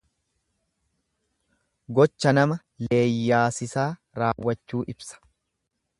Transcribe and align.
Gocha 1.99 2.33
nama 2.37 2.57
leeyyaasisaa 2.87 3.87
raawwachuu 4.23 4.85
ibsa. 4.95 5.25